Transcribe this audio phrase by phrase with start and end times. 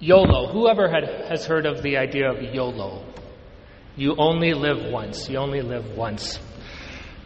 [0.00, 0.52] YOLO.
[0.52, 3.04] Whoever had, has heard of the idea of YOLO?
[3.96, 5.28] You only live once.
[5.28, 6.38] You only live once.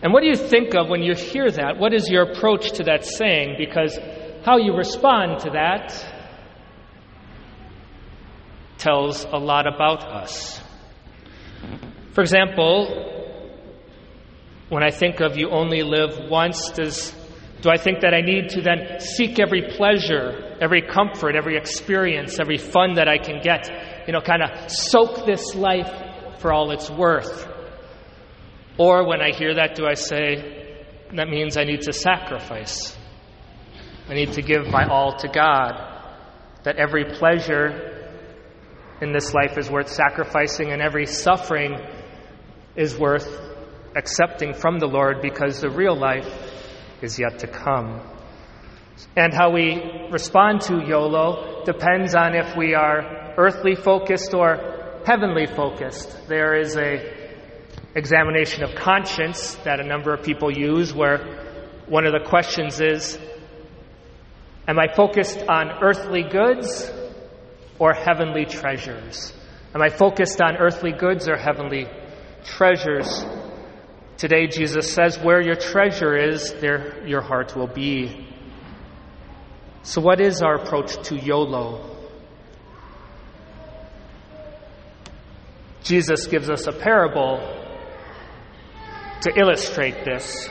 [0.03, 1.79] And what do you think of when you hear that?
[1.79, 3.57] What is your approach to that saying?
[3.59, 3.99] Because
[4.45, 5.95] how you respond to that
[8.79, 10.61] tells a lot about us.
[12.15, 13.13] For example,
[14.71, 17.15] when I think of you only live once, does,
[17.63, 22.41] do I think that I need to then seek every pleasure, every comfort, every experience,
[22.41, 23.71] every fun that I can get?
[24.07, 25.89] You know, kind of soak this life
[26.41, 27.49] for all it's worth.
[28.79, 30.85] Or when I hear that, do I say,
[31.15, 32.97] that means I need to sacrifice?
[34.09, 35.75] I need to give my all to God.
[36.65, 38.09] That every pleasure
[39.01, 41.77] in this life is worth sacrificing, and every suffering
[42.75, 43.41] is worth
[43.95, 46.42] accepting from the Lord because the real life
[47.03, 48.01] is yet to come.
[49.17, 55.47] And how we respond to YOLO depends on if we are earthly focused or heavenly
[55.47, 56.29] focused.
[56.29, 57.21] There is a
[57.95, 63.19] examination of conscience that a number of people use where one of the questions is
[64.69, 66.91] Am I focused on earthly goods
[67.79, 69.35] or heavenly treasures?
[69.75, 71.87] Am I focused on earthly goods or heavenly
[72.45, 73.25] treasures?
[74.23, 78.25] Today, Jesus says, Where your treasure is, there your heart will be.
[79.83, 81.97] So, what is our approach to YOLO?
[85.83, 87.41] Jesus gives us a parable
[89.23, 90.49] to illustrate this.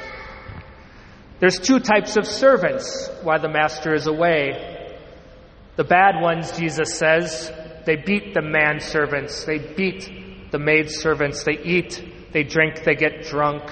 [1.40, 5.00] There's two types of servants while the master is away.
[5.78, 7.50] The bad ones, Jesus says,
[7.86, 13.64] they beat the manservants, they beat the maidservants, they eat, they drink, they get drunk.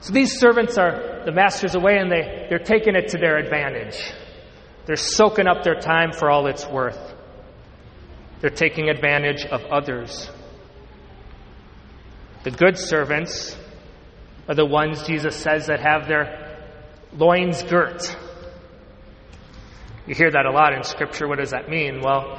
[0.00, 3.98] So these servants are, the master's away and they, they're taking it to their advantage.
[4.86, 7.14] They're soaking up their time for all it's worth.
[8.40, 10.30] They're taking advantage of others.
[12.44, 13.56] The good servants
[14.48, 16.56] are the ones Jesus says that have their
[17.12, 18.16] loins girt.
[20.06, 21.26] You hear that a lot in Scripture.
[21.26, 22.00] What does that mean?
[22.00, 22.38] Well,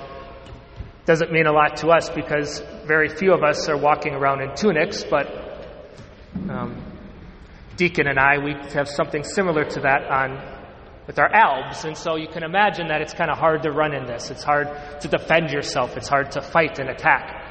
[1.07, 4.53] doesn't mean a lot to us because very few of us are walking around in
[4.55, 5.25] tunics, but
[6.49, 6.83] um,
[7.77, 10.55] Deacon and I, we have something similar to that on
[11.07, 13.95] with our albs, and so you can imagine that it's kind of hard to run
[13.95, 14.29] in this.
[14.29, 14.67] It's hard
[14.99, 15.95] to defend yourself.
[15.95, 17.41] It's hard to fight and attack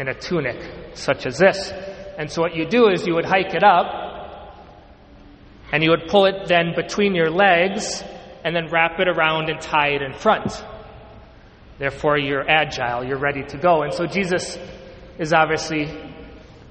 [0.00, 1.70] in a tunic such as this.
[2.18, 3.86] And so what you do is you would hike it up
[5.70, 8.02] and you would pull it then between your legs
[8.44, 10.64] and then wrap it around and tie it in front.
[11.78, 13.82] Therefore, you're agile, you're ready to go.
[13.82, 14.58] And so Jesus
[15.18, 15.88] is obviously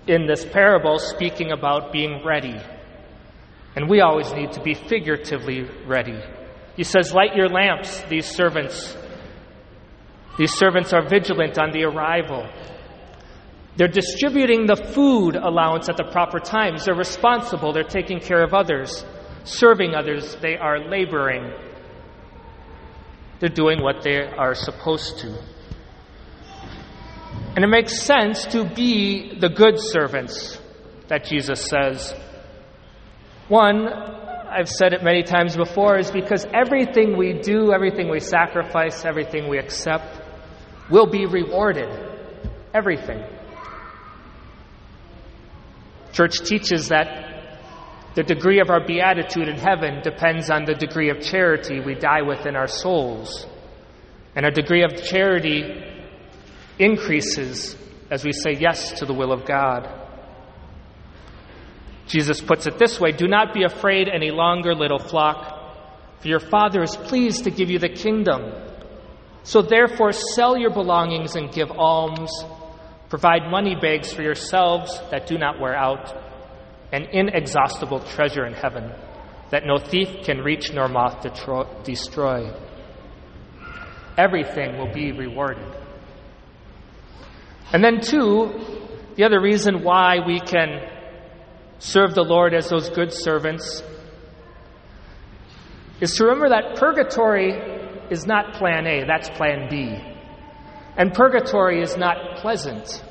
[0.07, 2.55] in this parable speaking about being ready.
[3.75, 6.19] And we always need to be figuratively ready.
[6.75, 8.95] He says, Light your lamps, these servants.
[10.37, 12.47] These servants are vigilant on the arrival.
[13.75, 16.85] They're distributing the food allowance at the proper times.
[16.85, 17.73] They're responsible.
[17.73, 19.03] They're taking care of others,
[19.43, 20.35] serving others.
[20.41, 21.51] They are laboring.
[23.39, 25.37] They're doing what they are supposed to.
[27.55, 30.59] And it makes sense to be the good servants
[31.07, 32.15] that Jesus says.
[33.47, 39.05] One, I've said it many times before, is because everything we do, everything we sacrifice,
[39.05, 40.21] everything we accept
[40.89, 41.89] will be rewarded.
[42.73, 43.23] Everything.
[46.13, 47.32] Church teaches that
[48.15, 52.21] the degree of our beatitude in heaven depends on the degree of charity we die
[52.21, 53.47] with in our souls.
[54.35, 55.63] And our degree of charity
[56.77, 57.75] increases
[58.13, 59.89] as we say yes to the will of God.
[62.05, 66.39] Jesus puts it this way Do not be afraid any longer, little flock, for your
[66.39, 68.53] Father is pleased to give you the kingdom.
[69.43, 72.31] So therefore, sell your belongings and give alms.
[73.09, 76.22] Provide money bags for yourselves that do not wear out,
[76.93, 78.93] an inexhaustible treasure in heaven
[79.49, 81.25] that no thief can reach nor moth
[81.83, 82.53] destroy.
[84.15, 85.67] Everything will be rewarded.
[87.73, 88.53] And then, two,
[89.15, 90.87] the other reason why we can
[91.79, 93.81] serve the Lord as those good servants
[95.99, 97.53] is to remember that purgatory
[98.11, 99.97] is not plan A, that's plan B.
[100.95, 103.03] And purgatory is not pleasant.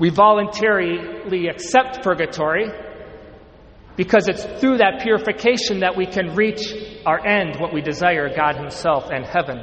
[0.00, 2.70] We voluntarily accept purgatory
[3.96, 6.62] because it's through that purification that we can reach
[7.04, 9.58] our end, what we desire, God Himself and heaven.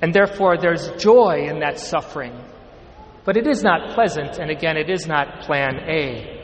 [0.00, 2.38] And therefore, there's joy in that suffering.
[3.24, 6.40] But it is not pleasant, and again, it is not plan A.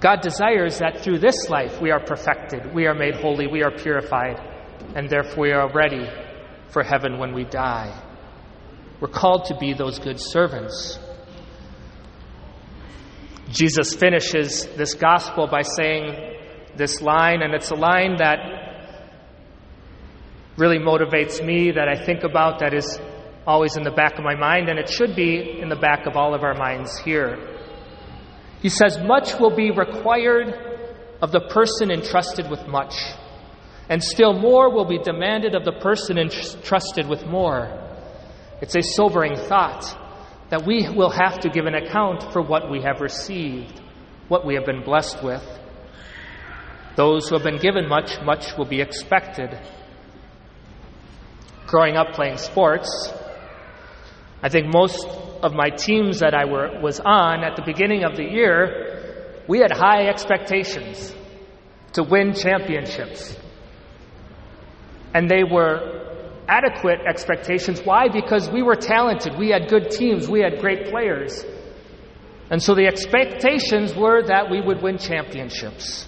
[0.00, 3.70] God desires that through this life we are perfected, we are made holy, we are
[3.70, 4.40] purified,
[4.96, 6.08] and therefore we are ready
[6.68, 8.03] for heaven when we die.
[9.04, 10.98] We're called to be those good servants.
[13.50, 16.38] Jesus finishes this gospel by saying
[16.78, 18.38] this line, and it's a line that
[20.56, 22.98] really motivates me, that I think about, that is
[23.46, 26.16] always in the back of my mind, and it should be in the back of
[26.16, 27.36] all of our minds here.
[28.62, 30.48] He says, Much will be required
[31.20, 32.94] of the person entrusted with much,
[33.90, 37.83] and still more will be demanded of the person entrusted with more.
[38.64, 39.84] It's a sobering thought
[40.48, 43.78] that we will have to give an account for what we have received,
[44.28, 45.46] what we have been blessed with.
[46.96, 49.50] Those who have been given much, much will be expected.
[51.66, 53.12] Growing up playing sports,
[54.42, 55.04] I think most
[55.42, 59.58] of my teams that I were, was on at the beginning of the year, we
[59.58, 61.14] had high expectations
[61.92, 63.36] to win championships.
[65.12, 66.13] And they were
[66.48, 67.80] adequate expectations.
[67.82, 68.08] Why?
[68.08, 71.44] Because we were talented, we had good teams, we had great players.
[72.50, 76.06] And so the expectations were that we would win championships.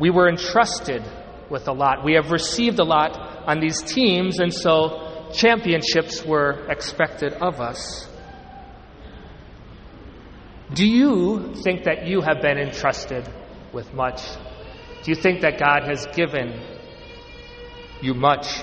[0.00, 1.02] We were entrusted
[1.48, 2.04] with a lot.
[2.04, 8.08] We have received a lot on these teams, and so championships were expected of us.
[10.72, 13.28] Do you think that you have been entrusted
[13.72, 14.22] with much?
[15.04, 16.73] Do you think that God has given
[18.00, 18.62] you much?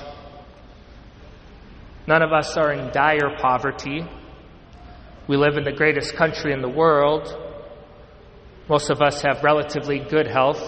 [2.07, 4.04] None of us are in dire poverty.
[5.28, 7.33] We live in the greatest country in the world.
[8.68, 10.62] Most of us have relatively good health.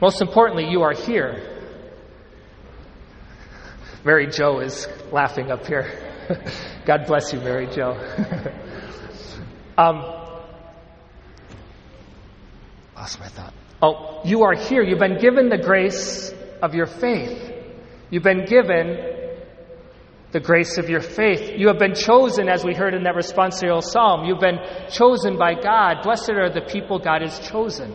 [0.00, 1.50] Most importantly, you are here.
[4.04, 6.12] Mary Jo is laughing up here.
[6.86, 7.92] God bless you, Mary Jo.
[9.78, 9.98] um,
[12.94, 13.54] lost my thought.
[13.82, 14.82] Oh, you are here.
[14.82, 17.52] You've been given the grace of your faith.
[18.10, 19.14] You've been given
[20.32, 21.52] the grace of your faith.
[21.56, 24.24] You have been chosen, as we heard in that responsorial psalm.
[24.24, 24.58] You've been
[24.90, 26.02] chosen by God.
[26.02, 27.94] Blessed are the people God has chosen.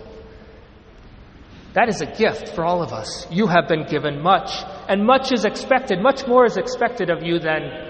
[1.73, 3.27] That is a gift for all of us.
[3.29, 4.51] You have been given much,
[4.87, 6.01] and much is expected.
[6.01, 7.89] Much more is expected of you than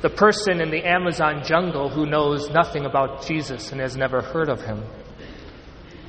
[0.00, 4.48] the person in the Amazon jungle who knows nothing about Jesus and has never heard
[4.48, 4.84] of him.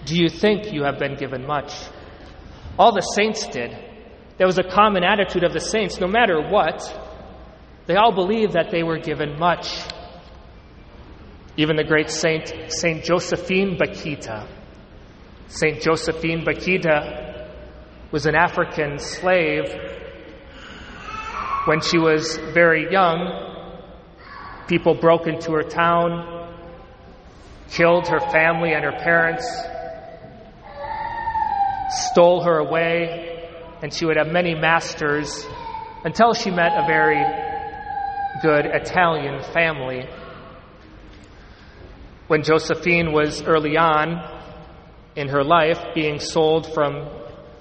[0.06, 1.74] Do you think you have been given much?
[2.80, 3.78] All the saints did.
[4.38, 6.00] There was a common attitude of the saints.
[6.00, 6.82] No matter what,
[7.86, 9.68] they all believed that they were given much.
[11.58, 14.48] Even the great saint, Saint Josephine Bakhita,
[15.50, 15.82] St.
[15.82, 17.50] Josephine Bakhita
[18.12, 19.66] was an African slave.
[21.66, 23.76] When she was very young,
[24.68, 26.56] people broke into her town,
[27.72, 29.46] killed her family and her parents,
[31.90, 33.50] stole her away,
[33.82, 35.46] and she would have many masters
[36.04, 37.24] until she met a very
[38.42, 40.08] good Italian family.
[42.28, 44.40] When Josephine was early on,
[45.16, 47.10] in her life being sold from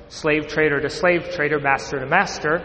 [0.09, 2.63] slave trader to slave trader, master to master.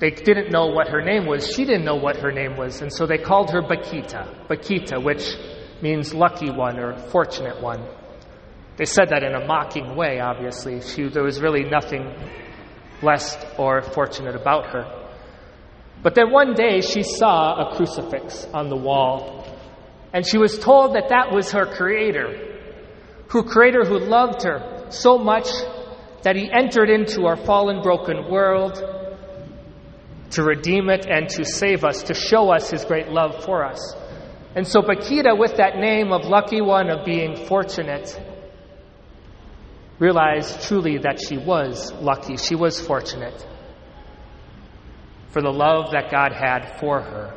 [0.00, 1.50] They didn't know what her name was.
[1.50, 2.82] She didn't know what her name was.
[2.82, 5.34] And so they called her Bakhita, Bakhita, which
[5.82, 7.84] means lucky one or fortunate one.
[8.78, 10.80] They said that in a mocking way, obviously.
[10.80, 12.14] She, there was really nothing
[13.00, 15.08] blessed or fortunate about her.
[16.02, 19.44] But then one day she saw a crucifix on the wall,
[20.12, 22.48] and she was told that that was her creator
[23.30, 25.50] who creator who loved her so much
[26.22, 28.82] that he entered into our fallen, broken world
[30.30, 33.94] to redeem it and to save us, to show us his great love for us.
[34.54, 38.18] And so Bakhita, with that name of lucky one, of being fortunate,
[39.98, 43.46] realized truly that she was lucky, she was fortunate
[45.30, 47.34] for the love that God had for her.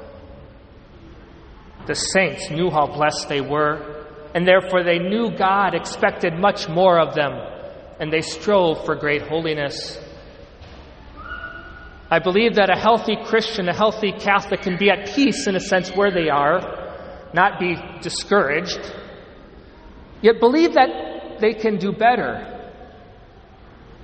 [1.87, 4.01] The saints knew how blessed they were
[4.33, 7.33] and therefore they knew God expected much more of them,
[7.99, 9.99] and they strove for great holiness.
[12.09, 15.59] I believe that a healthy Christian, a healthy Catholic can be at peace in a
[15.59, 18.79] sense where they are, not be discouraged,
[20.21, 22.50] yet believe that they can do better.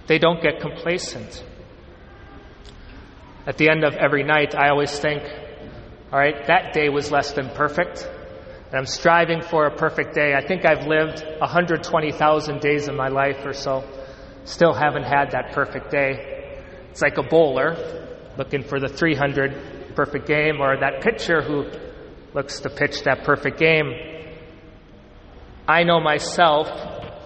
[0.08, 1.44] They don't get complacent.
[3.46, 5.24] At the end of every night, I always think,
[6.12, 8.10] all right, that day was less than perfect.
[8.68, 10.34] And I'm striving for a perfect day.
[10.34, 13.84] I think I've lived 120,000 days in my life or so.
[14.44, 16.64] Still haven't had that perfect day.
[16.92, 17.76] It's like a bowler
[18.38, 21.66] looking for the 300 perfect game, or that pitcher who
[22.34, 23.94] looks to pitch that perfect game.
[25.68, 26.68] I know myself,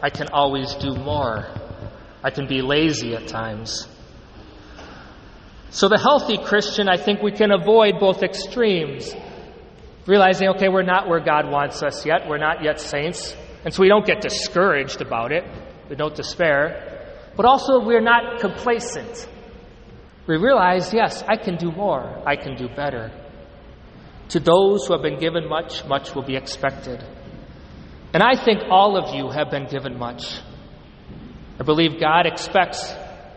[0.02, 1.61] I can always do more.
[2.24, 3.88] I can be lazy at times.
[5.72, 9.16] So, the healthy Christian, I think we can avoid both extremes.
[10.06, 13.82] Realizing, okay, we're not where God wants us yet, we're not yet saints, and so
[13.82, 15.46] we don't get discouraged about it,
[15.90, 19.30] we don't despair, but also we're not complacent.
[20.28, 23.12] We realize, yes, I can do more, I can do better.
[24.30, 27.04] To those who have been given much, much will be expected.
[28.14, 30.40] And I think all of you have been given much.
[31.62, 32.92] I believe God expects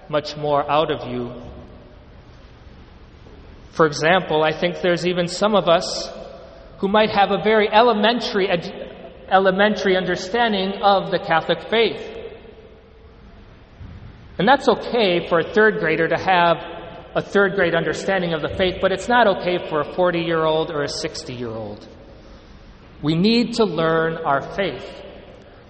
[0.09, 1.31] much more out of you.
[3.73, 6.11] For example, I think there's even some of us
[6.79, 8.49] who might have a very elementary,
[9.29, 12.01] elementary understanding of the Catholic faith.
[14.39, 16.57] And that's okay for a third grader to have
[17.15, 20.45] a third grade understanding of the faith, but it's not okay for a 40 year
[20.45, 21.87] old or a 60 year old.
[23.03, 25.03] We need to learn our faith.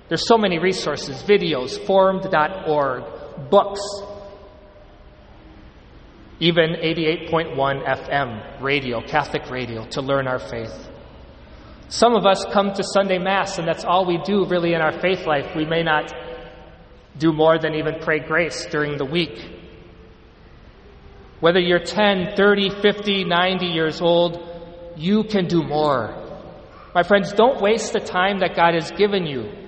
[0.08, 3.80] There's so many resources, videos, formed.org, books,
[6.40, 10.90] even 88.1 FM radio, Catholic radio, to learn our faith.
[11.88, 14.92] Some of us come to Sunday Mass, and that's all we do really in our
[15.00, 15.54] faith life.
[15.56, 16.12] We may not
[17.16, 19.38] do more than even pray grace during the week.
[21.40, 24.38] Whether you're 10, 30, 50, 90 years old,
[24.96, 26.20] you can do more.
[26.94, 29.63] My friends, don't waste the time that God has given you.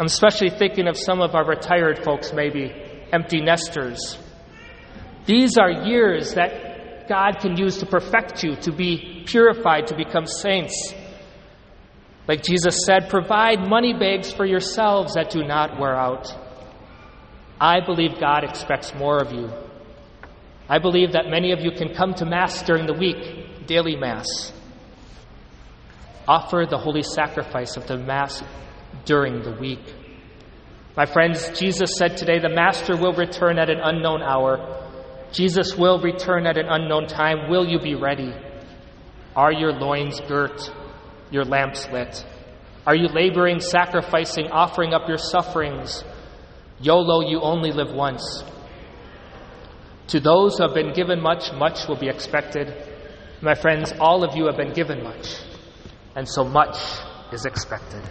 [0.00, 2.72] I'm especially thinking of some of our retired folks, maybe
[3.12, 4.16] empty nesters.
[5.26, 10.24] These are years that God can use to perfect you, to be purified, to become
[10.24, 10.94] saints.
[12.26, 16.34] Like Jesus said, provide money bags for yourselves that do not wear out.
[17.60, 19.50] I believe God expects more of you.
[20.66, 24.50] I believe that many of you can come to Mass during the week, daily Mass.
[26.26, 28.42] Offer the holy sacrifice of the Mass
[29.04, 29.94] during the week.
[30.96, 34.88] My friends, Jesus said today the Master will return at an unknown hour.
[35.32, 37.48] Jesus will return at an unknown time.
[37.48, 38.34] Will you be ready?
[39.36, 40.70] Are your loins girt,
[41.30, 42.24] your lamps lit?
[42.86, 46.02] Are you laboring, sacrificing, offering up your sufferings?
[46.80, 48.42] YOLO, you only live once.
[50.08, 52.74] To those who have been given much, much will be expected.
[53.42, 55.36] My friends, all of you have been given much,
[56.16, 56.76] and so much
[57.32, 58.02] is expected.